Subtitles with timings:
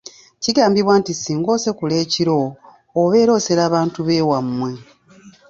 [0.43, 2.39] Kigambibwa nti singa osekula ekiro,
[3.01, 4.71] obeera osera bantu b'ewammwe.